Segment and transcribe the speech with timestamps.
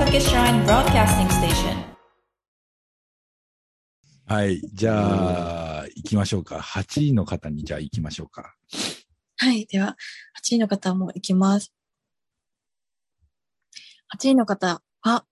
[0.00, 1.76] Nantucket Shrine Broadcasting Station.
[4.26, 4.62] はい。
[4.72, 6.56] じゃあ、行きましょうか。
[6.56, 8.54] 8位の方にじゃあ行きましょうか。
[9.36, 9.66] はい。
[9.66, 9.98] では、
[10.42, 11.74] 8位の方もいきます。
[14.16, 15.26] 8位の方は、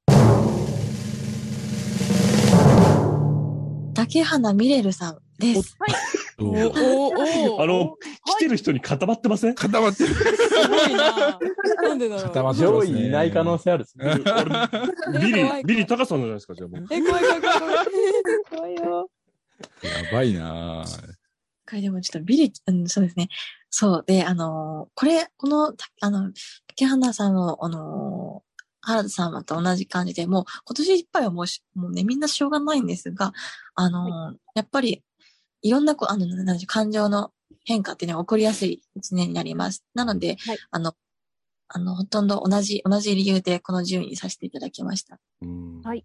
[3.94, 5.78] 竹花ミレルさんです。
[5.80, 5.86] おお
[6.40, 9.54] おお あの、来てる人に固まってません？
[9.54, 10.14] 固まってる。
[10.14, 11.38] すごいな。
[11.82, 12.24] なんでだろう。
[12.26, 13.00] 固まってま上すね。
[13.02, 14.14] 位いない可能性あるっすね。
[15.20, 16.86] ビリ、ビリ高さんじゃないですか、じゃあもう。
[16.90, 17.86] え、怖い怖い怖い怖い。
[18.50, 19.10] 怖いよ。
[19.82, 21.00] やばいなぁ
[21.68, 23.28] これでもちょっとビリ、うん、そうですね。
[23.68, 24.04] そう。
[24.06, 26.32] で、あのーこれ、この、たあの、
[26.68, 28.48] 竹花さんの、あのー
[28.80, 33.32] 原田さんと同じ感じで、もう今年いっぱいはもうし、もうね、みんなしょうがないんですが、
[33.74, 35.02] あのーやっぱり、
[35.62, 37.32] いろんなこ、あの、なんでしょう感情の
[37.64, 39.84] 変化っていうのが起こりやすい一年になります。
[39.94, 40.94] なので、はいあの、
[41.68, 45.18] あの、ほとんど同じ、同じ理由でこの順位にさせていただきました。
[45.42, 46.04] うんはい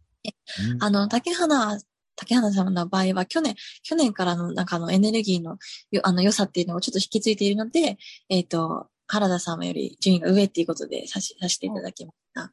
[0.71, 1.79] うんあの、竹花、
[2.15, 5.57] 竹花様の場合は、去年、去年からの、なんかあの、エネルギーの、
[5.91, 7.97] よあの、良さっていうのをちょっと引き継いでいるので、
[8.29, 12.51] えっ、と、原田様より順位が上っていうことでさし、させていただきました。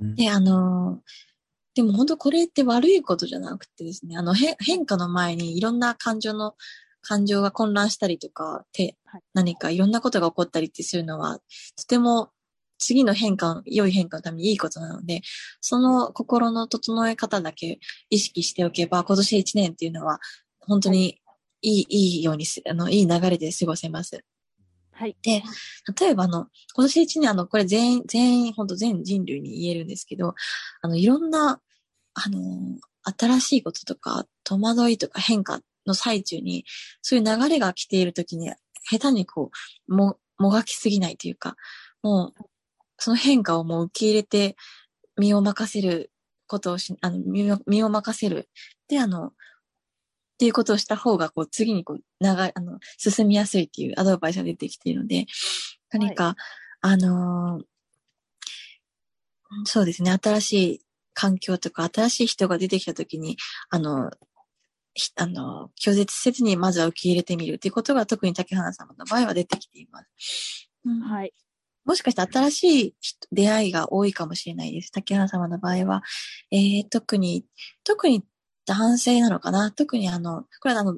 [0.00, 1.31] うんで、あのー
[1.74, 6.54] でも本当これって悪いことじゃなくてですね、あの、変変化の前にいろんな感情の、
[7.00, 11.40] 感情が混乱したりとか、てはい、何かいろんなことが起こったりってするのは、
[11.76, 12.30] とても
[12.78, 15.22] 次の変化、良い変化のためにいいことなので、
[15.60, 17.78] その心の整え方だけ
[18.10, 20.20] 意識しておけば、今年1年っていうのは、
[20.60, 21.20] 本当に
[21.62, 24.24] いい、いいようにす、あの、いい流れで過ごせます。
[25.02, 25.16] はい。
[25.24, 25.42] で、
[26.00, 30.36] 例えばあの、今年1年あの、これ全員、全員、本当全人類に言えるんですけど、
[30.80, 31.60] あの、いろんな、
[32.14, 32.78] あの、
[33.18, 35.58] 新しいこととか、戸惑いとか変化
[35.88, 36.64] の最中に、
[37.02, 38.52] そういう流れが来ているときに、
[38.88, 39.50] 下手にこ
[39.88, 41.56] う、も、もがきすぎないというか、
[42.04, 42.44] もう、
[42.96, 44.54] その変化をもう受け入れて、
[45.18, 46.12] 身を任せる
[46.46, 47.18] ことをし、あの、
[47.66, 48.48] 身を任せる。
[48.86, 49.32] で、あの、
[50.34, 55.26] っていうことをした方が、こう、次にこう、長い、あの、進みやすいっていうアドバイスが出てきているので、
[55.90, 56.36] 何か、
[56.80, 57.64] あのー
[59.64, 60.80] そうですね、新しい
[61.14, 63.36] 環境とか、新しい人が出てきたときに、
[63.70, 64.10] あの、
[64.94, 70.70] ひあの、拒絶せずにまずは受け入れてみるっていうことが特に竹花様の場合は出てきています。
[70.84, 71.32] うんはい。
[71.84, 74.92] もしかして新しい人出会いが多いかもしれないです。
[74.92, 76.02] 竹原様の場合は。
[76.50, 77.44] えー、特に、
[77.84, 78.22] 特に
[78.66, 79.70] 男性なのかな？
[79.72, 80.96] 特にあの、これはあの、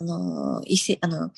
[0.00, 1.30] あの、異性、あの、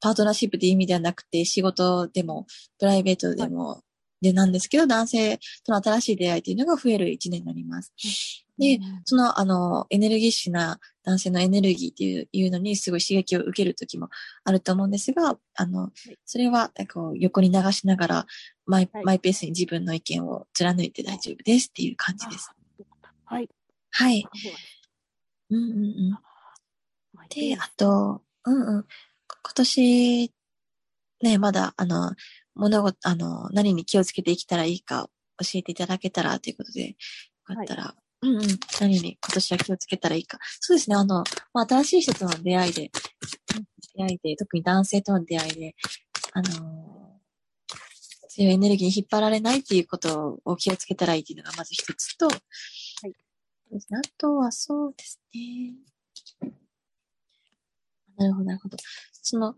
[0.00, 2.46] パートナーシップっていう意味ではなくて、仕事でも、
[2.78, 3.82] プライベートでも、
[4.20, 7.92] でなんですけど、男性との新しい出会いというのが増える一年になります。
[8.58, 14.10] で、その、あの、エネルギッシュな男性のエネルギーっていういうのにすごい刺激を受ける時も
[14.44, 15.90] あると思うんですが、あの、
[16.26, 18.26] それは、こう、横に流しながら、
[18.66, 22.50] マイ、はいマイペースに自分の意見を貫いて大丈夫ですっていう感じです。
[23.24, 23.48] はい。
[23.90, 24.26] はい。
[25.50, 27.28] うんうんうん。
[27.28, 28.86] で、あと、うんうん。
[29.42, 30.32] 今年、
[31.22, 32.14] ね、まだ、あの、
[32.54, 36.94] 物事、あの、何に気をつけて生きたらいいか教えていただけたらということで、よ
[37.44, 38.42] かったら、うんうん。
[38.80, 40.38] 何に今年は気をつけたらいいか。
[40.60, 42.90] そうですね、あの、まあ、新しい人との出会いで、
[43.96, 45.74] 出会いで、特に男性との出会いで、
[46.32, 47.00] あの
[48.28, 52.28] 強いエネルギーに引っ張られないっていうことを気をつけたらいいっていうのがまず一つと、
[53.72, 53.76] あ
[54.18, 55.76] とはそうですね。
[58.16, 58.76] なるほど、なるほど。
[59.22, 59.54] その、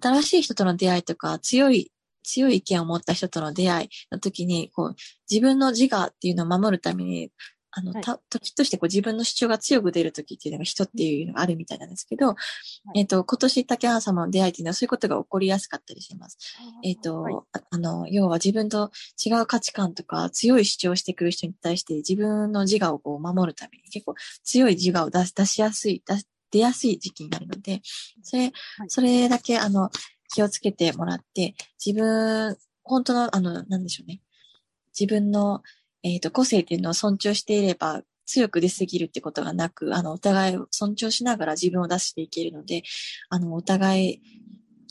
[0.00, 1.92] 新しい人との出会いとか、強い、
[2.24, 4.96] 強い意見を持った人との出会いの時に、こう、
[5.30, 7.30] 自分の自我っていうのを守るために、
[7.78, 8.02] あの、はい。
[8.02, 12.34] た、時としてこう自分の主張が強く出る時っていうのが人っていうのがあるみたいなんですけど、
[12.94, 16.38] えっ、と、今年竹原様の出会いっていうのはそういうことが起こりやすかったりします。
[16.82, 17.34] えっ、と、はい。
[17.52, 18.90] ああの、要は自分と
[19.24, 27.82] 違う価値観とか強い主張をしてくる人に対して自分の自我をこう守るために結構強い自我を出し出しやすい、出し出やすい時期になるので、
[28.22, 28.52] それ、はい。
[28.88, 29.90] それだけあの、
[30.32, 34.20] 気をつけてもらって、自分、本当の、あの、なんでしょうね。
[34.98, 35.62] 自分の、
[36.02, 42.82] えっ、と、個性っていうのを尊重していれば、強く出すぎるってことがなく、あの、お互いを尊重しながら自分を出していけるので、
[43.30, 44.22] あの、お互い、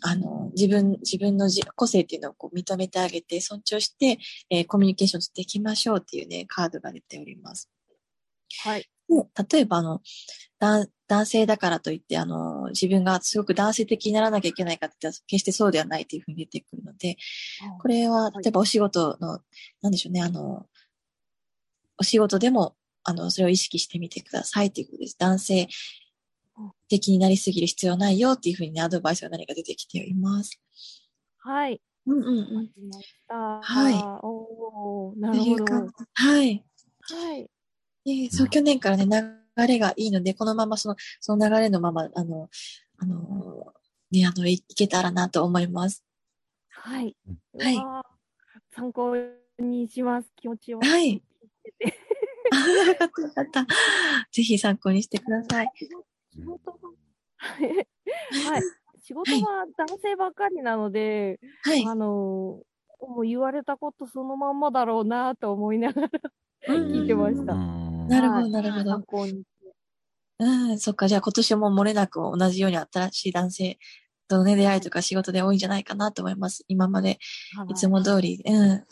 [0.01, 4.19] あの、自分、自分のじ個性っていうのをこう認めてあげて、尊重して、
[4.49, 7.69] えーコミュニケーションしていきましょうっていうね、カードが出ております。
[8.63, 8.89] はい。
[9.07, 10.01] で例えば、あの、
[10.59, 17.17] 男男性だからといって、あの、自分がすごく男性的にならなきゃいけないかって言ったら、決してそうではないというふうに出てくるので、
[17.79, 19.39] これは、例えばお仕事の、
[19.81, 20.65] なんでしょうね、あの、
[21.97, 25.15] お仕事でも、あの、それを意識してみてくださいということです。
[25.17, 25.67] 男性
[26.89, 30.59] 的になりすぎる必要ないよっていうふうにね、アドバイスが何か出てきています。
[31.39, 31.81] はい。
[32.07, 33.61] うんうんうん。
[33.61, 33.93] はい
[34.23, 35.65] おなとるほど。
[36.13, 36.63] はい。
[37.01, 37.49] はい。
[38.05, 42.49] でそう、去年からね、流れがいいので、このままその、その流れのまま、あの、
[42.99, 43.73] あの、
[44.11, 46.03] ね、あの、いいけたらなと思います。
[46.69, 47.15] はい。
[47.57, 48.15] はい
[48.75, 49.15] 参考
[49.57, 50.29] にします。
[50.35, 50.79] 気持ちを。
[50.81, 51.23] はい。
[52.55, 53.65] あよかったよかった。
[54.31, 55.71] ぜひ参考にしてください。
[56.33, 56.77] 仕事は、
[58.51, 58.61] はい。
[59.03, 61.85] 仕事は男性ばっかりなので、はい。
[61.85, 66.09] あのー、もう言われたことそのまんまだろうなと思いながら
[66.67, 67.53] うん聞いてました。
[67.53, 69.03] うんなるほど、はいなるほど参。
[69.03, 69.43] 考に。
[70.39, 71.07] うん、そっか。
[71.07, 73.77] じゃあ今年も漏れなく同じように新しい男性
[74.27, 76.65] とのね、出会いとか仕事で多いんじゃないかなと思います。
[76.67, 77.19] 今まで
[77.57, 78.83] はいいつも通り、うん。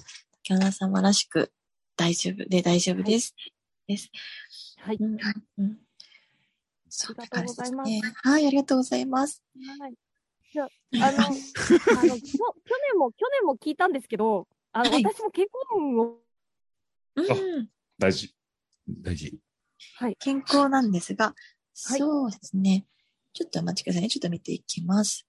[0.44, 1.52] 竹花様らしく
[1.96, 3.36] 大丈夫で大丈夫です。
[3.88, 4.10] です。
[4.78, 4.98] はい。
[5.00, 5.18] うん。
[5.58, 5.78] うん。
[6.90, 8.02] そありがとうございますね。
[8.24, 9.44] はい、ありがとうございます。
[9.80, 9.94] はい。
[10.52, 10.68] じゃあ、
[11.08, 12.38] あの、あの、去
[12.92, 16.20] 年も、去年も聞いたんですけど、あの、はい私も結婚運を、
[17.16, 17.22] う
[17.62, 17.70] ん。
[17.98, 18.36] 大事。
[18.88, 19.40] 大事。
[19.96, 20.16] はい。
[20.20, 21.34] 健康なんですが、はい
[21.76, 22.86] そうですね。
[23.34, 24.10] ちょっとお待ちくださいね。
[24.10, 25.28] ちょっと見ていきます。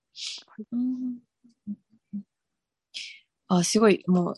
[0.70, 1.18] うん
[3.46, 4.34] あ、すごい、もう、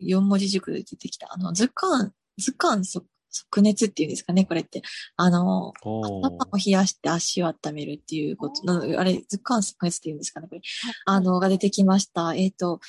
[0.00, 1.32] 四文字熟で出てきた。
[1.32, 4.82] あの、図鑑、図鑑即即熱っていうんですかね、これって。
[5.16, 10.60] あの、お頭を冷やして足を温めるっていうこと、なのあれ、図鑑即熱っていうんですかね、これ。
[11.06, 12.34] あの、が出てきました。
[12.34, 12.80] えっ、と、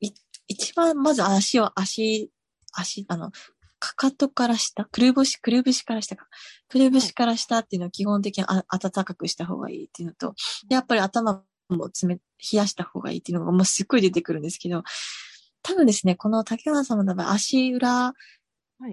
[0.00, 0.10] い、
[0.48, 2.30] 一番、まず足を、足、
[2.72, 3.30] 足、あの、
[3.78, 6.26] かかとから下、くるぶし、くるぶしから下か。
[6.68, 10.34] くるぶしから下っていうのを基本的にあ暖かくした方がいいっていうのと、
[10.68, 12.18] でやっぱり頭も冷、冷
[12.52, 14.82] やした方がいいっていうのがもうすっごい出てくるんですけど、
[15.62, 18.14] 多分ですね、この竹原様の場合、足裏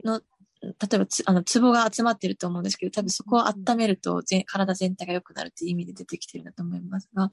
[0.04, 0.22] の、
[0.62, 7.30] 例えばつ、あの、ツボが集まってると思うんですけど、多分そこを温めると全、体全体が良くなるっていう意味で出てきてるんだと思いますが、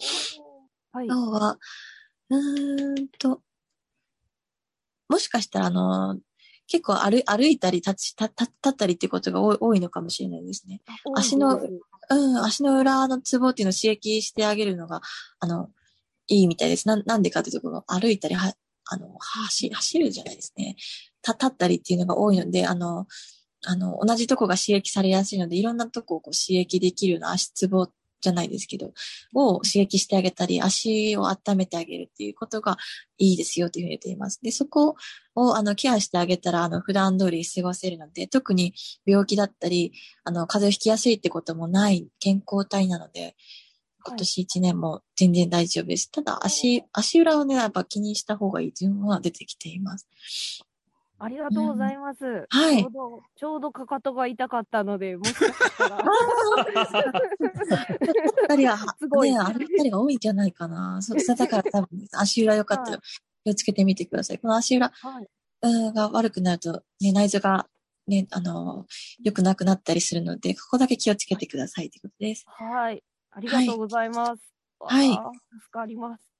[0.92, 1.06] はい。
[1.06, 1.58] 今日は、
[2.30, 3.42] うーんと、
[5.08, 6.18] もしかしたら、あの、
[6.66, 10.82] 結構歩歩いたり立ち、立立ったりっていうことが多い多いのかもしれないですね。
[11.16, 11.58] 足の
[12.10, 15.00] うん、足の裏のツボっていうのを刺激してあげるのが、
[15.40, 15.70] あの、
[16.26, 16.88] いいみたいです。
[16.88, 18.54] なんなんでかというと、歩いたりは、
[18.90, 20.76] あの、走、走るじゃないですね。
[21.34, 23.06] た、立ったりっていうのが多いので、あの、
[23.66, 27.88] あの、同じとこが刺激されやすいので、いろんなとこをこう刺激できるような足ツボ
[28.20, 28.92] じゃないですけど、
[29.34, 32.76] を刺激してあげたり、足を温めてあげるっていうことが
[33.18, 34.40] いいですよというふうに言っています。
[34.42, 34.96] で、そこ
[35.34, 38.74] を、あの、ケアしてあげたら、あの、普段通り過ごせるので、特に
[39.06, 39.92] 病気だったり、
[40.24, 43.36] あの、風邪をひきやすいってこともない健康体なので、
[44.04, 46.10] 今年一年も全然大丈夫です。
[46.10, 50.08] ただ、足、足裏をね、やっぱ気にした方がいいというのは出てきています。
[51.20, 52.46] ありがとうございます。
[52.48, 56.04] はいちょうど、ちょうどかかとが痛かったので、もしかしたら。
[58.48, 61.00] 二人は、 すごいね、あれ二人が多いんじゃないかな。
[61.02, 63.00] そう、だから多分、足裏よかったら
[63.44, 64.38] 気をつけてみてください。
[64.38, 65.28] この足裏はい。
[65.60, 67.68] うんが悪くなると、ね、内臓が、
[68.06, 68.86] ね、あの、
[69.20, 72.44] 良くなくなったりするので、ここだけ気をつけてくださいということです。
[72.46, 73.02] はい。
[73.32, 74.42] ありがとうございます。
[74.80, 75.18] はい助
[75.72, 76.37] かります。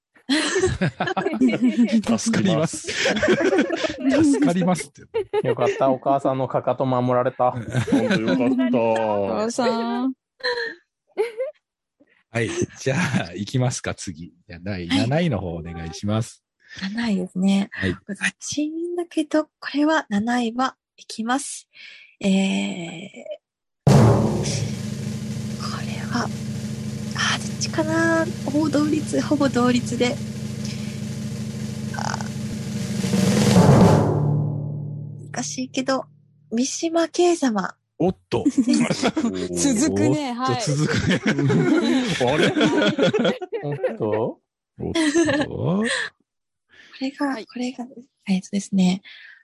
[2.19, 2.89] 助かります。
[2.89, 4.93] 助かりますっ
[5.41, 5.49] て。
[5.49, 5.91] よかった。
[5.91, 7.53] お母さんのかかと守られた。
[7.53, 8.79] 本当よかった。
[9.35, 10.13] 母さん。
[12.31, 12.51] はい。
[12.79, 12.97] じゃ
[13.31, 14.35] あ、行きますか、次。
[14.47, 16.45] じゃあ、第7位の方お願いします。
[16.95, 17.71] 7位ですね。
[17.73, 17.95] はい。
[17.95, 21.69] これガチンだけど、これは7位はいきます。
[22.21, 22.31] えー、
[23.87, 23.93] こ
[25.87, 26.29] れは、
[27.47, 30.17] どっちかなほぼ同率、ほぼ同率で。
[35.33, 36.07] 難しいけど、
[36.51, 37.75] 三島慶様。
[38.01, 38.45] おっと。
[38.47, 40.31] 続くね。
[40.39, 40.63] おっとはい。
[40.63, 41.21] 続くね。
[42.21, 42.53] あれ？
[43.65, 44.41] おっと？
[44.79, 45.49] おっと？
[45.49, 45.85] こ
[47.01, 47.85] れが、はいこれが、
[48.29, 49.03] えっとですね、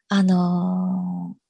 [0.09, 1.45] あのー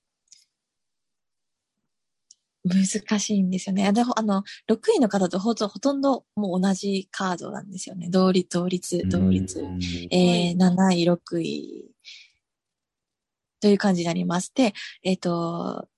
[2.65, 3.93] 難しいんですよね。
[3.93, 8.09] であの、6位の方とほとほとんどもう同じカードなんですよね。
[8.09, 9.61] 同率、同率、同率。
[9.61, 9.79] うん
[10.11, 11.91] えー、7位、6位
[13.61, 14.51] という感じになります。
[14.55, 15.89] で、えっ、と、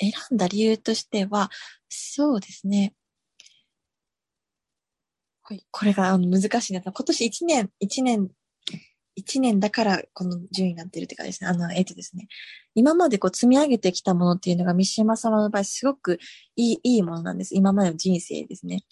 [0.00, 1.50] 選んだ理由としては、
[1.88, 2.94] そうですね。
[5.42, 6.80] これこれがあの難しいな。
[6.82, 8.30] 今年1年、1年、
[9.18, 11.50] 1年だからこの順位になってるって感じですね。
[11.50, 12.28] あの、えっ、とですね。
[12.74, 16.18] 今までこう積み上げてきたものっていうのが三島様の場合すごく
[16.56, 17.54] いい、いいものなんです。
[17.54, 18.84] 今までの人生ですね。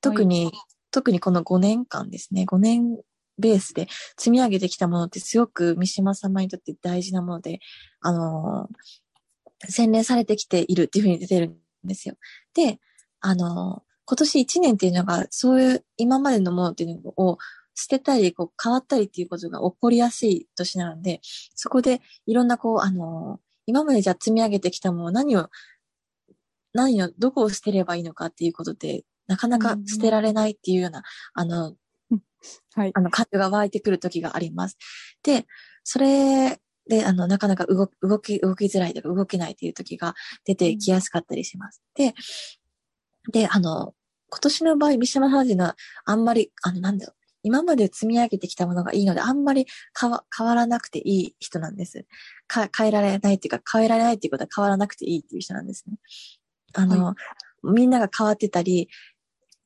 [0.00, 0.52] 特に、
[0.90, 2.44] 特にこの5年間ですね。
[2.46, 2.98] 5年
[3.38, 7.60] ベースで積み上げてきたものってすごく三島様にとって大事なもので、
[8.00, 9.00] あのー
[9.68, 12.14] 洗練されてきているっていうふうに出てるんですよ。
[12.54, 12.78] で、
[13.20, 17.38] あのー今年1年っていうのが、そういう今までのものっていうのを
[17.74, 21.20] 捨てたり、こう変わったりっていうことが起こりやすい年なので、
[21.54, 25.48] そこでいろんなこう、あの、今までじゃあ積み上げてきたもの何を、
[26.72, 31.02] 何を、どこを捨てればいいのかっていうことで、なかなか捨てられないっていうような、
[31.34, 31.76] あの、
[32.74, 33.00] はいあ。
[33.00, 34.76] の、感情が湧いてくる時があります。
[35.22, 35.46] で、
[35.84, 41.82] それで、あの、なかなか動き、動き、動きづらいとか動けないっていう時が出てきやすかったりします。
[41.94, 42.14] で、
[43.32, 43.94] で、あの、
[44.30, 49.66] 今年の場合、三島さんのは、あんまり、あの、なんだろう、今まで積み上げてきたものがいいので、あんまり
[49.98, 52.06] 変わらなくていい人なんです。
[52.46, 55.96] か変えられないっていうか、変えられないっていうことは変わらなくていいっていう人なんですね。
[56.74, 57.14] あの、
[57.62, 58.88] みんなが変わってたり、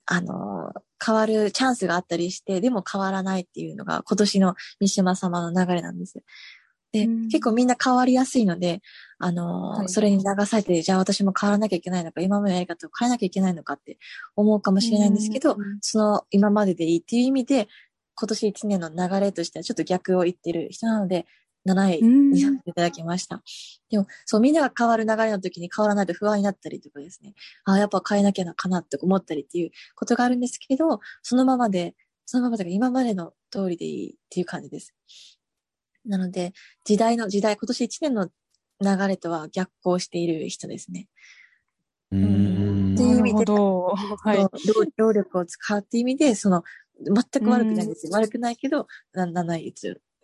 [0.07, 0.73] あの、
[1.05, 6.23] 変わるチャンスがあったりして、でも変わらないっていうのが今年の三島様の流れなんです。
[6.95, 8.81] で、うん結構みんな変わりやすいので、
[9.19, 13.99] あの、はいそれに流されて、じゃあ私も変わらなきゃいけないのか、今までのやり方を変えなきゃいけないのかって
[14.37, 17.69] 思うかもしれないんですけど、うんその今まででいいっていう意味で、
[18.15, 21.27] 今年1年の流れとしてはちょっと逆を言ってる人なので、
[21.67, 23.43] 7位にさせていただきました。
[23.91, 27.35] でも、そう、みんなが変わる流れの時に変わらないと不安になったりとかですね。
[27.65, 31.95] ああ、やっぱ変えなきゃなかなって思ったりっていうことがあるんですけど、そのままで、
[32.27, 34.95] そのままで今までの通りでいいっていう感じです。
[36.07, 36.53] なので、
[36.85, 38.29] 時代の、時代、今年1年の
[38.81, 41.09] 流れとは逆行している人ですね。
[42.11, 43.95] うーんっていう意味でなるほど。
[44.23, 44.39] はい。
[44.39, 44.49] 労
[44.97, 46.63] 労力を使うっていう意味で、その、
[47.01, 48.13] 全く悪くないんですよ。
[48.13, 49.75] 悪くないけど、な7位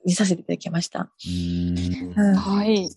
[0.05, 1.01] にさせていただきました。
[1.01, 2.89] うーんうんはい。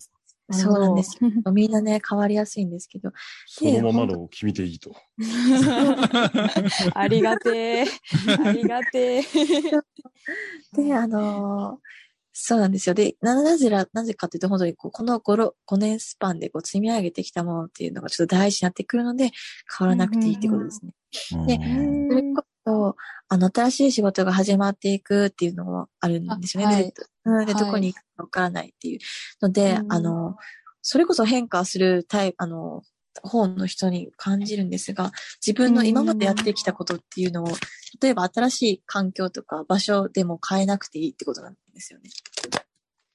[0.50, 1.30] そうなんですよ。
[1.52, 3.12] みんなね、変わりやすいんですけど。
[3.46, 4.94] そのままのを君でいいと。
[6.94, 7.86] ありがてえ。
[8.44, 9.22] ありがてえ。
[10.76, 11.94] で、あのー
[12.36, 12.94] そうなんですよ。
[12.94, 19.30] で、ななぜら、なぜかというと、本当にこうこの5、5年スパンでこう積み上げてきたものっていうのがちょっと大事になってくるので、
[19.78, 20.92] 変わらなくていいってことですね。
[21.46, 22.96] でうんそれこそ、
[23.28, 26.92] あの、新しい仕事が始まっていくっていうのもあるんですよね。
[27.24, 28.98] あはいでどこに行くかわからないっていう
[29.40, 30.36] ので、うんあの、
[30.82, 32.82] それこそ変化するタイプ、あの、
[33.22, 35.12] 方の人に感じるんですが、
[35.44, 37.48] 自分の今までやってきたことっていうのを、
[38.00, 42.10] 例えば新しい環境とか場所でも変えなくていいってことなんですよね。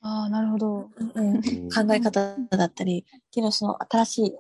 [0.02, 0.90] ああ、なるほど。
[0.96, 4.34] うんうん考え方だったり、っていうのはその新しい、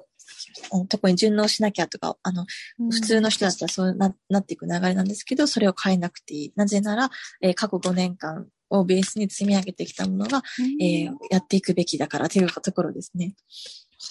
[0.71, 2.45] あの特に順応しなきゃとか、あの、
[2.91, 6.53] 普通の人だったらそうななっていく流れなんですけど、それを変えなくていい。
[6.55, 7.09] なぜなら、
[7.41, 13.35] えー過去5年間をベースに積み上げてきたものが、うんえーやっていくべきだからというところですね。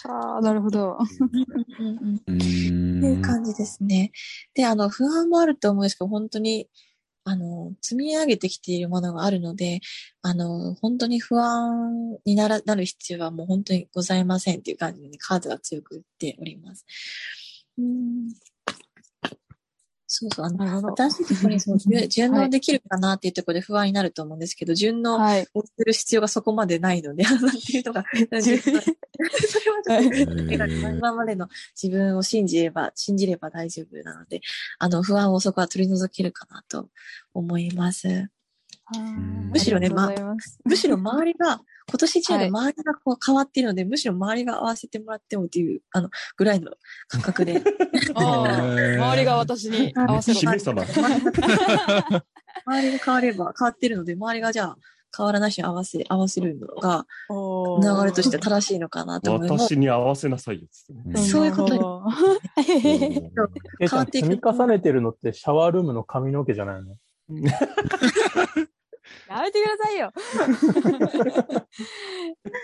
[0.04, 0.98] ああ、なるほど。
[1.78, 4.12] うんうんうんうーんっていう感じですね。
[4.54, 6.68] で、あの、不安もあると思うんですけど、本当に、
[7.24, 9.80] あの、積み上げてきているものがあるので、
[10.22, 16.86] あの、本当に不安にならなる必要はもう本当にございませんっていう感じで、カードが強く言っております。
[17.78, 18.28] うん
[20.18, 20.96] そうそう、あの。
[20.96, 25.46] 新しいところにその 順順応できるかなっていうところで不安になると思うんですけど、順応はい。
[25.54, 30.42] をする必要がそこまでないので、 なんていうのが、 それはちょっと
[30.88, 31.48] 今までの
[31.80, 34.40] 自分を信じれば、信じれば大丈夫なので、
[34.78, 36.88] あの、不安をそこは取り除けるかなと
[37.32, 38.28] 思います。
[39.52, 40.58] むしろねます。
[40.64, 46.72] むしろ周りが、今年一年で周りがこう変わっているので、むしろ周りが合わせてもらってもっていう、あの、ぐらいの
[47.08, 47.62] 感覚で。
[48.14, 50.40] 周りが私に合わせろ。
[50.40, 50.52] 周
[52.82, 54.76] りが変われば変わってるので、周りがじゃあ
[55.16, 59.62] 変わらない人に合わせ、合わせるのが流れとして正しいのかなと思います。
[59.68, 61.16] 私に合わせなさいよ、つってね。
[61.16, 62.02] そういうこと
[62.56, 63.38] 変
[63.92, 64.28] わっていく。
[64.28, 66.96] 積み重ねてるのってシャワールームの髪の毛じゃないの？
[69.28, 70.12] やめてくださいよ。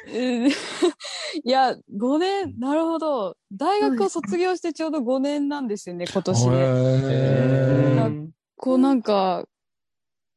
[0.08, 3.36] うんいや、5年、なるほど。
[3.52, 6.56] 大学を卒業してちょうど5年なんですよね、今年で。
[8.56, 9.44] こうなんか、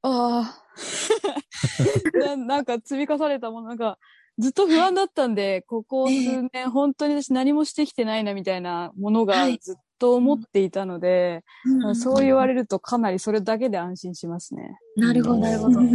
[0.01, 0.63] ああ
[2.35, 3.97] な、なんか積み重ねたもの、なんか、
[4.37, 14.77] ずっと不安だったんで、ここ数年、本当に私何もしてきてないなみたいなものがはいずっと思っていたので、うんそう言われるとかなりそれだけで安心しますね。
[14.95, 15.79] なるほど、なるほど。
[15.79, 15.85] は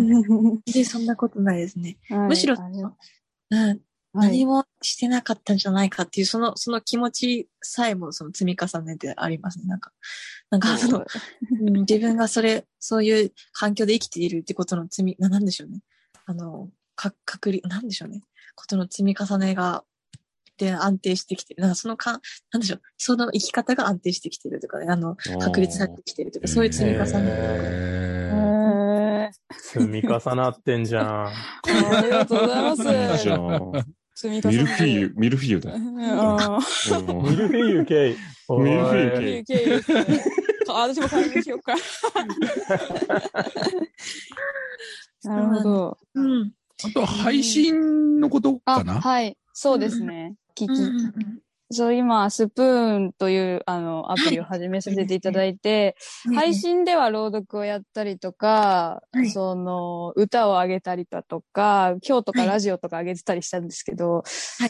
[0.73, 1.99] で、そんなことないですね。
[2.11, 3.59] いむしろうん。
[3.59, 3.81] はい
[4.15, 9.65] 何もしてなかったんじゃないかっていう、その、その気持ちさえもその積み重ねてありますね。
[9.67, 9.91] なんか、
[10.51, 11.07] なんかその、
[11.63, 15.81] うん自分がそれ、そういう環境で生きているってことの積み、ななんでしょうね。
[16.27, 18.23] あの、か、確率、なんでしょうね。
[18.55, 19.83] ことの積み重ねが、
[20.65, 21.63] で安定してきてる。
[21.63, 22.21] なんかそのか、
[22.53, 22.83] なんでしょう。
[22.97, 29.33] その生き方が安定してきてるとかね、あの、確立されてきてるとか、そういう積み重ね。
[29.61, 31.27] 積み重なってんじゃん。
[31.27, 31.33] あ
[32.03, 32.85] りがとうございます。
[34.29, 35.87] ミルフィーユ、ミルフィーユだミ
[37.37, 38.17] ルフィーユ系。
[38.49, 39.83] ミルフィーユー系
[40.69, 41.75] 私も解明しようか。
[45.25, 45.99] なるほど。
[46.15, 46.53] うん。
[46.85, 49.01] あと、配信のことあ、かな？
[49.01, 49.39] はい。
[49.53, 50.35] そうですね。
[50.65, 50.71] 聞き。
[50.71, 51.43] うんうんうん。
[51.71, 55.97] そう、今、スプーンという、あの、アプリを始めさせていただいて、
[56.35, 59.31] 配信では朗読をやったりとか、はい。
[59.31, 62.49] その、歌を上げたりだとか、今日とかはい。
[62.49, 64.23] ラジオとか上げてたりしたんですけど、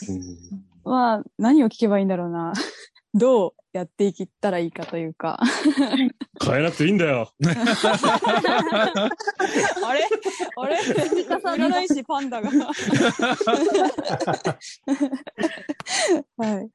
[0.09, 0.63] うん。
[0.85, 2.53] まあ、何を聞けばいいんだろうな。
[3.15, 5.39] どうやっていったらいいかというか。
[6.43, 7.31] 変えなくていいんだよ。
[9.85, 10.09] あれ？
[10.57, 10.81] あれ？
[10.81, 10.85] い
[11.59, 12.49] らないし、パンダが。
[12.51, 12.73] は
[16.61, 16.71] い。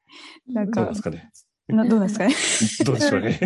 [0.52, 1.28] なんかどうです、かね？
[1.68, 2.34] などうですかね？
[2.84, 3.40] どうでしょうね。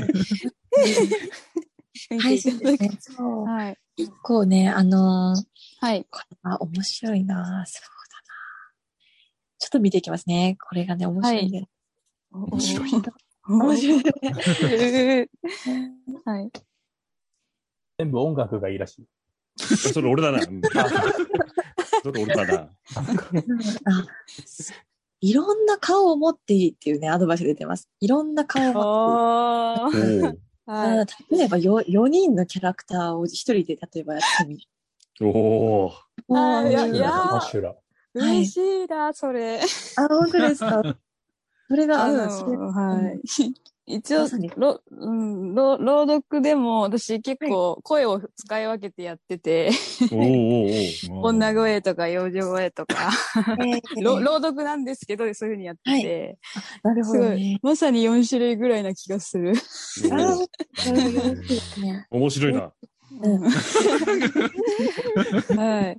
[2.21, 2.91] 配信ですね。
[3.01, 3.45] そう。
[3.45, 3.79] はい。
[3.97, 5.43] 結構ね、あのー
[5.81, 6.07] はい。
[6.11, 7.65] これは面白いなそうだな
[9.59, 10.57] ちょっと見ていきますね。
[10.69, 11.65] これがね、面白いんで。
[12.33, 12.91] 面白い。
[13.49, 14.03] 面白い。
[16.25, 16.51] はい。
[17.99, 18.75] 全部音楽がい。
[18.75, 18.79] い。
[18.79, 19.07] らしい。
[19.57, 20.39] それ俺だな。
[20.39, 20.61] うん
[22.03, 22.55] それ俺だな。
[22.55, 22.71] あ
[25.21, 25.33] い。
[25.35, 26.69] ろんな顔を持ってい。
[26.69, 26.71] い。
[26.71, 26.97] ってい。
[26.97, 27.89] うね、アドバイスが出てます。
[28.01, 28.09] い。
[28.09, 28.81] ろんな顔を持。
[29.89, 29.93] っ
[30.67, 31.07] はい。
[31.07, 31.37] てい。
[31.37, 31.39] い。
[31.39, 34.67] 例えばよ4人のキャラクターを一人で例えばやってみる。
[35.21, 35.93] おー
[36.31, 36.73] あーい。
[36.73, 36.99] やい。
[36.99, 37.13] や。
[38.15, 38.87] 嬉しい。
[38.87, 39.61] な、それ。
[39.61, 40.83] あ、本当ですか
[41.73, 42.29] それが、あの、
[42.71, 43.21] はい。
[43.87, 49.71] 一応まさに、ろ、うん、ろ朗読でも私結構声を使い分けてやってて、
[51.11, 53.11] 女声とか幼女声とか、
[54.01, 56.39] 朗読なんですけど、そういうふうにやってて、
[56.83, 59.55] なるほどね。、まさに4種類ぐらいな気がする。
[62.11, 62.73] 面白いな。
[63.23, 63.41] うん。
[65.59, 65.97] はい。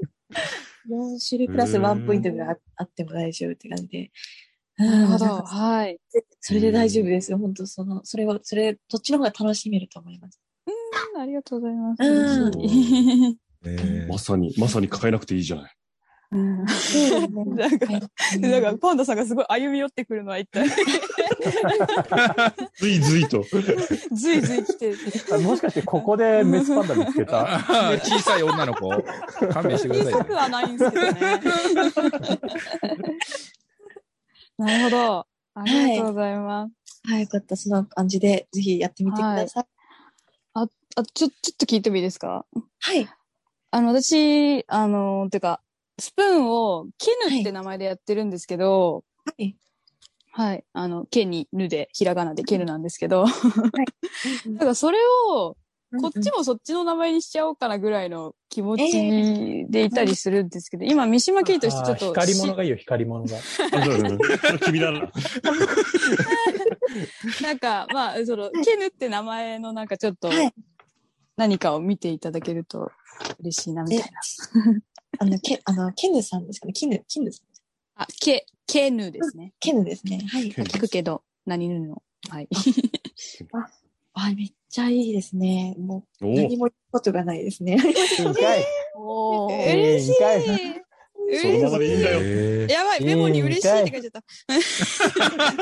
[0.89, 4.11] 4種類プラスワンポイントがああっても大丈夫って感じで。
[4.77, 5.25] なるほど。
[5.25, 5.97] はい。
[6.39, 7.37] それで大丈夫ですよ。
[7.37, 10.39] 本当その、それは、それ、どっちの方が楽しめると思います。
[11.19, 12.03] ありがとうございます。
[12.03, 12.53] うん
[14.09, 15.75] まさに、まさに変えなくていいじゃない。
[16.33, 17.45] うんそうですね。
[17.45, 18.01] なんかはい
[18.39, 20.67] なんか、パンダさんがすごい歩み寄ってくるのは一体、
[22.79, 23.43] ずいずいと。
[24.11, 24.95] ずいずい来て、
[25.31, 27.45] あもしかしてここでメスパンダ見つけた？
[27.45, 28.89] ー小さい女の子、
[29.53, 30.13] 勘弁してくださいね。
[30.13, 31.39] 小さくはないんですけどね。
[34.57, 35.27] なるほど。
[35.55, 37.01] ありがとうございます。
[37.09, 37.55] はい、よかった。
[37.55, 39.65] その感じで、ぜひやってみてください。
[40.53, 42.45] あ、ちょ、ちょっと聞いてもいいですか？
[42.79, 43.07] はい。
[43.71, 45.61] あの、私、あの、てか、
[45.99, 49.55] スプーンを、ケヌって名前でやってるんですけど、はい。
[50.31, 50.63] はい。
[50.73, 53.25] あの、ケに、ヌで、ひらがなでケヌなんですけど、
[54.53, 54.99] だからそれ
[55.31, 55.57] を、
[56.01, 63.35] こっちもそっちの名前にしちゃおうかなぐらいの気持ちでいたりするんですけど、今、三島ケイとしてちょっとあー光り物がいいよ、光り物が。
[64.63, 64.99] 君だな。
[67.41, 70.53] なんか、まあ、その、ケヌって名前のなんかちょっとはい、
[71.35, 72.91] 何かを見ていただけると
[73.39, 74.05] 嬉しいな、みたいな。
[75.17, 76.73] あの、け、あの、ケヌさんですかね？
[76.73, 77.47] キヌ、キヌさん。
[78.03, 79.53] あ、ケ、ケヌですね。
[79.59, 80.19] ケヌですね。
[80.27, 80.51] はい。
[80.51, 82.03] 聞くけど、何ぬの。
[82.29, 82.47] はい。
[84.13, 85.75] あ、めっちゃいいですね。
[85.77, 87.77] もう、お何も言うことがないですね。
[87.79, 88.33] えー
[89.73, 90.13] 嬉しい
[91.35, 92.19] そのままでいいんだよ。
[92.21, 94.23] えやばい、メモに嬉しいって書いちゃっ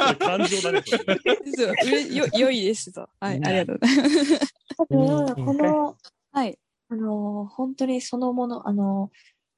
[0.08, 0.16] た。
[0.16, 0.82] 感情だね。
[2.16, 3.08] よ、良いですと。
[3.20, 4.54] はい、うんありがとうございます。
[4.78, 5.98] 多分、この、
[6.32, 6.58] はい。
[6.90, 9.12] あの、本当にそのもの、あの、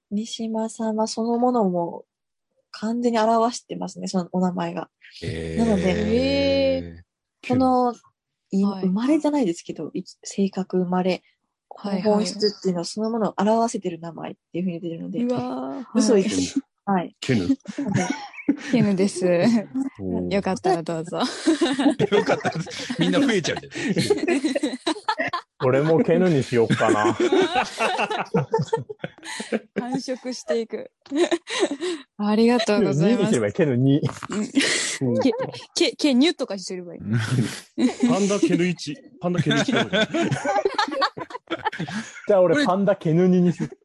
[0.09, 2.05] 三島さんはそのものも
[2.71, 4.89] 完全に表してますね、そのお名前が。
[5.21, 7.03] ーなので
[7.47, 7.95] この、い
[8.61, 11.23] はい生まれじゃないですけど、い性格、生まれ、
[11.69, 17.15] 本質っていうのはそのものを表せてる名前っていうふうに出てるのでう、わー 嘘はい言ってはい。
[17.21, 17.47] ケヌ。
[17.47, 18.05] なので
[18.71, 19.25] ケムです。
[20.29, 21.19] よかったらどうぞ。
[22.11, 23.01] よかったです。
[23.01, 23.57] みんな増えちゃう。
[25.65, 27.13] 俺もケヌにしよっかな。
[29.79, 30.91] 繁殖していく。
[32.17, 33.41] ありがとうござい2にますすれ。
[33.41, 33.99] ばいい、ケヌ2。
[35.05, 35.31] うんけ、
[35.75, 37.01] け、け、ニュとかしてればいい。
[38.07, 38.95] パンダケヌ1。
[39.21, 39.63] パンダケヌ1。
[39.65, 43.79] じゃあこれ俺パンダケヌ2にする。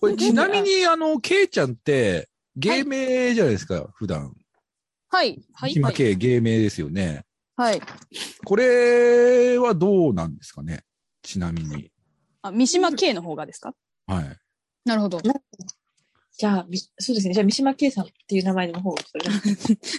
[0.00, 4.34] これちなみに、あの、ケイちゃんって、芸名じゃないですか、普段。
[5.08, 5.30] はい。
[5.30, 5.42] はい。
[5.52, 5.72] はい。
[5.74, 7.24] 今ケイ芸名ですよね。
[7.56, 7.80] はい。
[8.44, 10.82] これはどうなんですかね？
[11.22, 11.90] ちなみに。
[12.42, 13.74] あ、三島 K の方がですか？
[14.06, 14.36] はい。
[14.84, 15.20] なるほど。
[16.36, 17.34] じゃあ、みそうですね。
[17.34, 19.32] じゃあ、三島圭さんっていう名前の方をそれが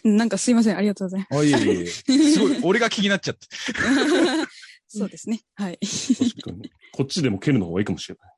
[0.04, 0.78] なんかすいません。
[0.78, 1.86] ありがとうございまあ、いえいえ。
[1.86, 3.48] すごい、俺が気になっちゃって。
[3.56, 3.74] す。
[5.00, 5.42] そうですね。
[5.56, 5.80] はい。
[5.80, 8.34] 確かにこっちでもケヌの方がいいかもしれない。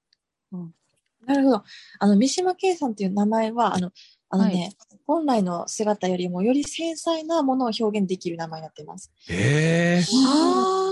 [1.26, 1.63] なるほど。
[2.00, 3.91] あの、三島圭さんっていう名前は、あの、
[4.30, 4.74] あのね、
[5.06, 9.12] 本来の姿よりもより繊細なものを表現できる名前になっています。
[9.30, 10.92] ええあ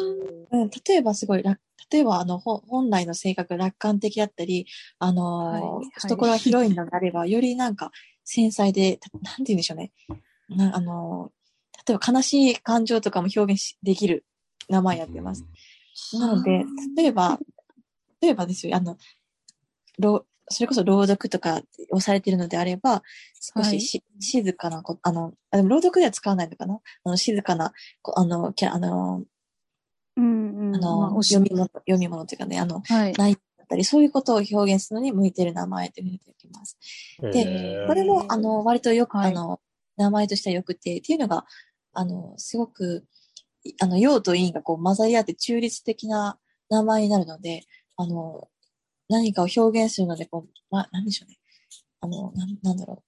[0.52, 1.60] うん、例えばすごい楽、
[1.91, 4.67] 例えばあの、ほ本来の性格が楽観的だったり、
[5.00, 7.91] あのーはいはい懐が広いのであれば、よりなんか
[8.24, 9.91] 繊細で、たなんて言うんでしょうね。
[10.50, 11.43] なあのー
[11.86, 14.26] 例えば悲しい感情とかも表現しできる
[14.69, 15.46] 名前になってます。
[16.13, 16.65] なので、
[16.96, 17.39] 例えば、
[18.22, 18.98] 例えばですよ、あの、
[20.00, 23.03] ろそれこそ朗読とかをされているのであれば、
[23.39, 26.79] 少しし、静かなこ、あの、あでも朗読では使わないのかな？
[27.03, 29.23] あの、静かな、こあの、キャあの、
[30.15, 30.75] うんうん。
[30.75, 33.13] あの、読み物、読み物というかね、あの、はい。
[33.13, 36.77] 内容だったり、そういうことを表現するのに向いている名前というふうに言っています。
[37.21, 39.60] でこれも、あの、割とよく、はいあの、
[39.97, 41.45] 名前としてはよくて、っていうのが、
[41.93, 43.06] あの、すごく、
[43.63, 46.38] いあの、陽と陰がこう混ざり合って中立的な
[46.69, 47.63] 名前になるので、
[47.95, 48.49] あの、
[49.13, 51.38] 何かを表現するので、こう、ま、なんでしょうね。
[52.02, 53.04] あの、なんなんだろう。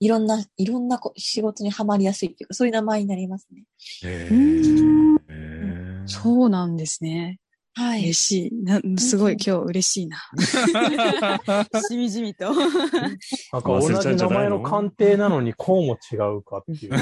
[0.00, 3.64] いろんな、いろんなこ仕事にはまりやすいっていうか、そういう名前になりますね。
[4.04, 7.38] えうーんえそうなんですね。
[7.76, 8.14] はい嬉。
[8.14, 8.52] しい。
[8.62, 10.18] なすごい今日嬉しいな。
[11.88, 12.54] しみじみと。
[12.54, 16.94] なんか同じ名前の鑑定なのにこうも違うかっていう。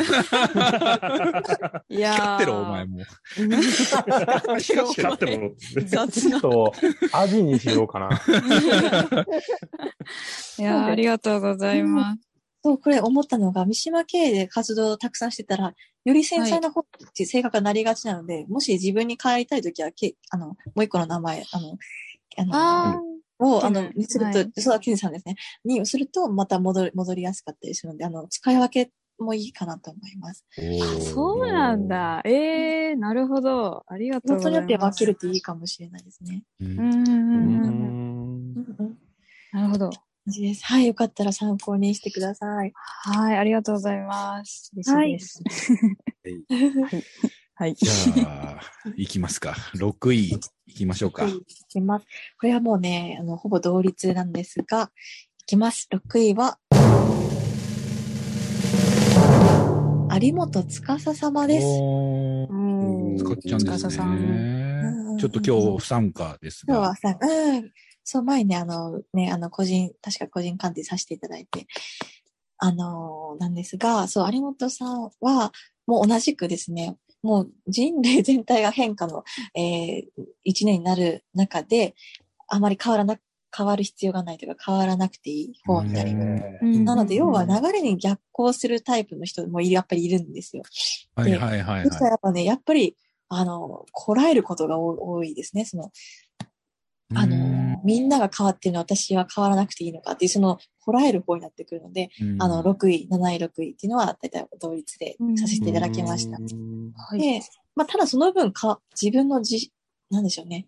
[1.91, 3.01] いやー光ってろ、お前も。
[4.59, 5.51] 光っても。
[5.85, 6.41] 雑な。
[6.41, 6.73] ちょっと、
[7.13, 8.09] アジにしようかな。
[10.59, 12.32] いやーありがとうございます。
[12.65, 21.79] そう、これ思ったのが、三島経営で活動をたくさんしてたら、より繊細な方っていう性格がなりがちなので、もし自分に変えたいときは、けあの、もう一個の名前、あの、
[22.37, 23.01] あの、あ
[23.39, 25.37] を、あのにすると、はいそうだ、ケンさんですね。
[25.65, 30.47] にすると、また戻り、戻りやすかったりするので、あの、使い分けもいいかなと思います。
[30.57, 32.23] あ、そうなんだ。
[32.25, 33.83] ええー、なるほど。
[33.87, 34.55] ありがとうございます。
[34.55, 36.45] 本当によって分けるといいかもしれないですね。
[36.61, 36.87] うんうん。
[39.53, 39.91] なるほど。
[40.25, 40.65] 感じです。
[40.65, 42.73] はい、よかったら参考にしてください。
[42.75, 44.71] はい、ありがとうございます。
[44.75, 45.43] 嬉しいです。
[47.55, 47.75] はい。
[47.75, 48.61] じゃあ、
[48.97, 49.53] いきますか。
[49.75, 51.27] 6位、いきましょうか。
[51.27, 51.33] い
[51.69, 52.07] きます。
[52.39, 54.93] これはもうね、あの、ほぼ同率なんですが、
[55.41, 55.89] いきます。
[55.91, 56.59] 6位は、
[60.21, 61.67] 有本司様です。
[61.67, 64.63] うん使っちゃうんですね。
[65.19, 66.75] ちょっと今日不参加ですが。
[66.75, 67.73] 今日はさ、うん。
[68.05, 71.67] そう、前ね、あの、ね、あの、個人、確か個人鑑定させていただいて、
[72.59, 75.53] あの、なんですが、そう、有本さんは、
[75.87, 81.95] もう同じくですね、もう人類全体が変化の、えー、一年になる中で、
[82.49, 83.19] あまり変わらな、
[83.57, 86.43] 変わる必要がないというか、変わらなくていい方になります。
[86.63, 90.63] うんなので、要は流れに逆行するタイプの人もいるやっぱりいるんですよ。
[91.15, 92.97] はいはいはいそしたはらやっぱね、やっぱり、
[93.29, 95.65] あの、こらえることが多多いですね。
[95.65, 95.91] その、い。
[97.15, 106.37] あの、みんなが変わってるのは私は変わらなくていいのかっていう、その、こらえる方になってくるので、うんあの、6位、7位、6位っていうのは、大体同率でさせていただきました。
[106.37, 107.19] はい。
[107.19, 107.41] で、
[107.75, 109.73] まあ、ただその分か、自分のじ、
[110.11, 110.67] なんでしょうね。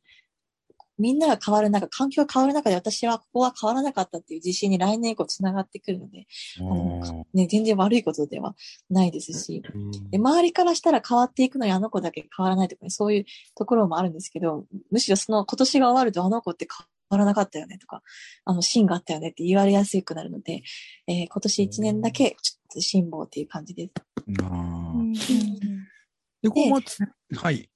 [0.98, 6.26] みんなが変わる中、環境が変わる中で私はここは変わらなかったっていう自信に来年以降つながってくるので、
[6.60, 8.54] あのね、全然悪いことでは
[8.90, 9.62] ないですし、
[10.10, 13.24] で周りからしたら変わっていくのにあの子だけ変わらないとか、ね、そういう
[13.56, 18.02] ところもあるんですけど、むしろその今年が終わるとあの子って変わらなかったよねとか、
[18.44, 20.62] あの芯があったよねって言われやすくなるので、
[21.06, 23.92] えー今年1年だけちょっと辛抱っていう感じです。
[26.42, 26.98] で、こうまつ、
[27.36, 27.68] はい。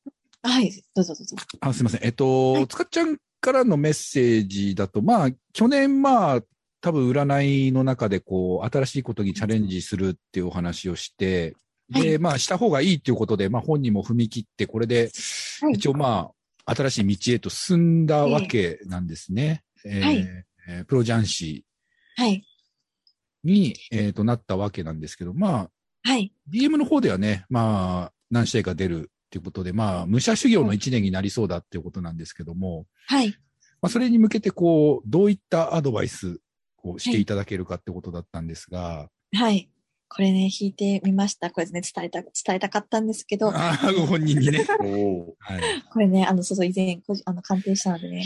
[0.42, 1.36] はい、どうぞどうぞ。
[1.60, 2.04] あ、すみません。
[2.04, 6.42] えっと、はいつかっちゃんからのメッセージだと、まあ、去年、まあ、
[6.80, 11.54] 多分占いの中で、こう、新しいことにチャレンジするっていうお話をして、
[11.90, 15.10] で、はいまあ、した方がいいっていうことで、まあ、本人も踏み切って、これで、
[15.60, 16.30] はい一応、ま
[16.64, 19.64] あ、新しい道へと進んだわけなんですね。
[19.84, 21.64] えーはいえープロ雀士
[22.16, 22.44] はい、
[23.42, 25.70] に、えーとなったわけなんですけど、まあ、
[26.02, 33.28] はい、DM の方ではね、まあ、何試合か出るっていうことで、まあ、武者修行の一年になりそうだっていうことなんですけども、はい、
[33.82, 36.40] まあ、それに向けて、こう、どういったアドバイス
[36.82, 39.70] をしていただけるかってことだったんですが、はい。
[40.08, 41.50] これね、弾いてみました。
[41.50, 44.64] これね、伝えた、伝えたかったんですけど、ああ、ご本人にね。
[44.80, 45.60] おおはい。
[45.92, 48.24] これね、あの、そうそう、以前、あの、鑑定したのでね、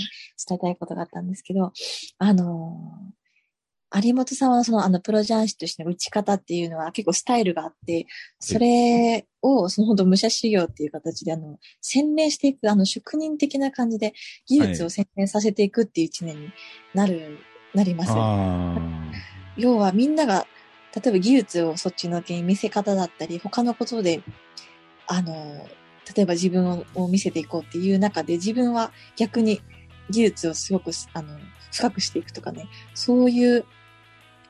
[0.48, 1.72] 伝えたいことがあったんですけど、
[2.18, 3.21] あのー
[4.00, 8.06] 有本さんはその、あの、プロ雀士としての打ち方っていうのは結構スタイルがあって、
[8.40, 14.14] それを、その本当武者修行っていう形で、あの、洗練していく、あの、職人的な感じで
[14.46, 16.52] 技術を洗練させていくっていう一年に
[16.94, 17.38] なる、
[17.74, 18.12] なります。
[18.14, 18.78] あ
[19.56, 20.46] 要はみんなが、
[20.94, 24.22] 例えば技術をそっちのけに見せ方だったり、他のことで、
[25.06, 25.66] あの、
[26.16, 29.60] 例えば自分をを見せていこうっていう中で、自分は逆に
[30.10, 31.38] 技術をすごくす、あの、
[31.70, 33.64] 深くしていくとかね、そういう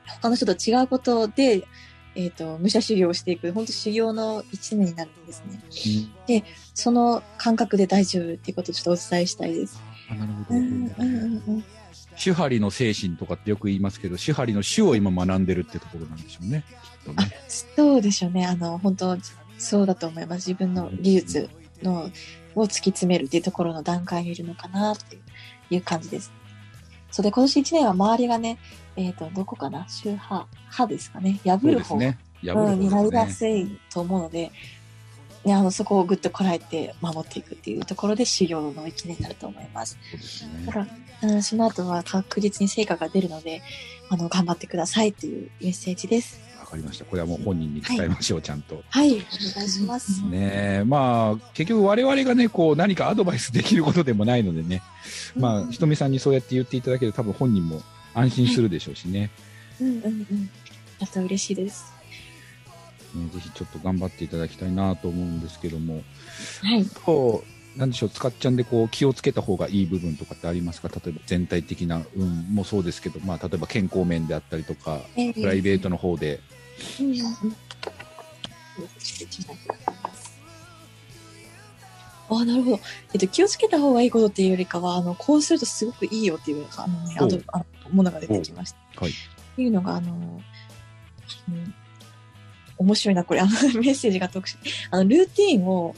[0.05, 1.67] 他の人と違うことで、
[2.15, 5.43] えっ、と、武者修行をしていく、本当修行の一年になるんです
[6.27, 6.43] ね。
[6.73, 9.81] その感覚で大丈夫っていうことをちょっとお伝えしたいです。
[10.09, 10.59] あなるほど。
[10.59, 11.63] うんうんうんうん。
[12.15, 16.63] 手張りの精神とかってよく言いますけど、手張りの手を今学んでるってところなんでしょうね。
[17.05, 17.31] きっとあね。
[17.47, 18.45] そうでしょうね。
[18.45, 19.17] あの、本当
[19.57, 20.49] そうだと思います。
[20.49, 21.49] 自分の技術
[21.81, 22.11] の、
[22.55, 25.17] を突き詰めるっていうところの段階にいるのかなって
[25.71, 26.31] いう感じです。
[27.13, 28.57] それで今年1年は周りがね、
[28.95, 29.85] えっ、と、どこかな？
[29.87, 31.39] 周波、歯ですかね？
[31.45, 34.51] 破る方、うん、になりやすいと思うので、
[35.45, 39.99] ね、あの、そこをぐっとこらえて守っていくっていうところで修行の1年になると思います。
[40.19, 40.87] すねだから、
[41.21, 43.61] うん、その後は確実に成果が出るので、
[44.09, 46.39] あの、頑張ってくださいっていうメッセージです。
[46.73, 47.05] わかりました。
[47.05, 48.83] これはもう本人に伝えましょう、ちゃんと。
[48.89, 49.15] はい、お
[49.55, 50.23] 願いします。
[50.25, 54.81] ねえ、まあ、結局我々がね、こう何かアドバイスできることでもないのでね、
[55.35, 57.83] まあ、ひとみさんにそうやって言っていただけると多分本人も
[58.15, 59.29] 安心するでしょうしね。
[59.79, 60.49] うんうんうん。
[60.99, 61.93] だと嬉しいです。
[63.13, 66.01] ねぜひちょっと頑張っていただきたいなと思うんですけども、
[66.63, 66.85] はい。
[67.03, 67.43] こ
[67.75, 70.89] う、なんでしょう、使っちゃんでこう気をつけた方がいい部分とかってありますか？
[70.89, 76.39] 例えば全体的な運もそうですけど、まあ、例えば健康面であったりとか、えープライベートの方で。
[76.99, 77.55] うん
[82.29, 82.79] あなるほど。
[83.13, 87.15] えっと、気をつけた方がいいことっていうよりかは、あの、こうするとすごくいいよっていう、あのね、
[87.47, 89.01] あのものが出てきました。
[89.01, 90.41] はいっていうのが、あの、
[91.49, 91.73] うん
[92.75, 94.57] 面白いな、これ、あの、メッセージが特殊。
[94.89, 95.95] あの、ルーティンを、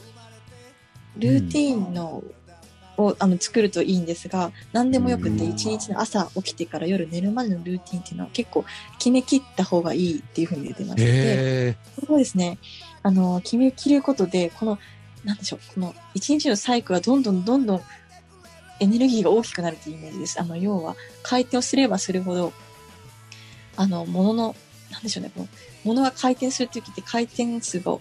[1.16, 2.22] ルーティンの、
[2.96, 8.64] をあの作るといいんですが、何でもよくて、うん一日の朝起きてから夜寝るまでのルーティンっていうのは結構
[8.98, 12.58] 決め切った方がいいっていうふうに出てまして、へそうですね。
[13.02, 14.78] あの、決め切ることで、この、
[15.24, 17.82] なんでしょう、この一日のサイクルはどんどんどんどん
[18.80, 20.40] エネルギーが大きくなるというイメージです。
[20.40, 22.52] あの、要は、回転をすればするほど、
[23.76, 24.56] あの、物の、
[24.90, 25.48] なんでしょうね、この、
[25.84, 27.96] 物が回転するときって回転数が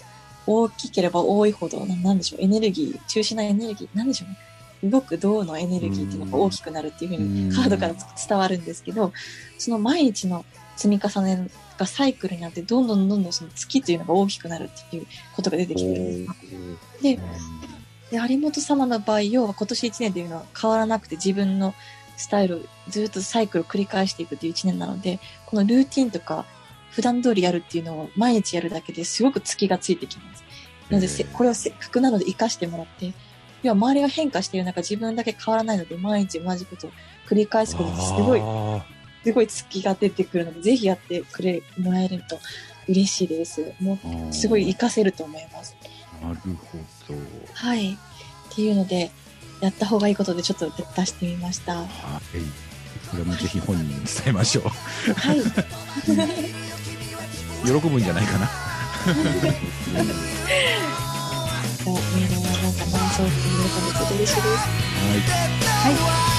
[0.47, 4.37] 大きければ多いほど、ななんでしょう、エネルギー、中心なエネルギー、なんでしょうね。
[4.83, 7.95] 動く銅のエネルギーっていうのが大きくなるっていうふううんにカードから
[8.27, 9.13] 伝わるんですけど、
[9.57, 17.03] その毎日の積み重ねがサイクルになって、どんどんどんどんその月というのが大きくなるっていうことが出てきてるんです。
[17.03, 17.19] で、
[18.11, 21.73] で有本様の場合、要は今年1年というのは変わらなくて自分の
[22.17, 26.45] スタイルをずっとサイクルを繰り返していくという1年なので、このルーティンとか
[26.91, 30.43] 普段通りやるっていうのを毎日やるだけですごく月がついてきます。
[30.89, 33.13] なのでこれをせっかくなので活かしてもらって、
[33.67, 36.91] 要は周りが変化している中自分だけ変わらないので毎日同じことを
[37.27, 38.85] 繰り返すことですごいあ
[39.25, 42.37] すごい月が出てくるので、ぜひやってくれ、もらえると
[42.87, 43.73] 嬉しいです。
[43.79, 45.75] もーう、すごい活かせると思います。
[46.21, 47.15] なるほど。
[47.53, 47.93] はい。
[47.93, 47.97] っ
[48.53, 49.09] ていうので、
[49.61, 51.73] やった方がいいことでちょっと出してみました。
[51.73, 51.87] はい。
[53.09, 54.65] これもぜひ本人に伝えましょう。
[55.13, 55.41] はい。
[57.65, 58.47] 喜ぶんじゃないかな。
[63.21, 64.69] はなんか感想をくれると嬉しいです。
[64.95, 65.19] はい。
[65.19, 66.34] はい。